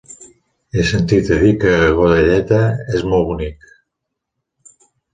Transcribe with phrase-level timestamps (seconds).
[0.75, 2.65] He sentit a dir que Godelleta
[2.97, 3.73] és molt bonic.